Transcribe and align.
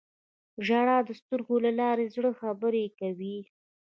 •ژړا 0.65 0.97
د 1.07 1.09
سترګو 1.19 1.55
له 1.65 1.71
لارې 1.79 2.03
د 2.07 2.11
زړه 2.15 2.31
خبرې 2.41 2.85
کوي. 2.99 3.37